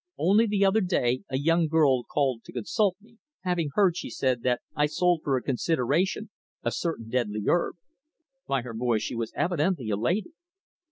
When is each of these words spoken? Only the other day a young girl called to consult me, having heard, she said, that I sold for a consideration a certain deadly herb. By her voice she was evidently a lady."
Only 0.17 0.47
the 0.47 0.65
other 0.65 0.81
day 0.81 1.21
a 1.29 1.37
young 1.37 1.67
girl 1.67 2.01
called 2.01 2.43
to 2.45 2.51
consult 2.51 2.97
me, 3.01 3.19
having 3.41 3.69
heard, 3.75 3.95
she 3.95 4.09
said, 4.09 4.41
that 4.41 4.61
I 4.75 4.87
sold 4.87 5.21
for 5.23 5.37
a 5.37 5.43
consideration 5.43 6.31
a 6.63 6.71
certain 6.71 7.07
deadly 7.07 7.43
herb. 7.47 7.75
By 8.47 8.63
her 8.63 8.73
voice 8.73 9.03
she 9.03 9.13
was 9.13 9.31
evidently 9.35 9.91
a 9.91 9.95
lady." 9.97 10.31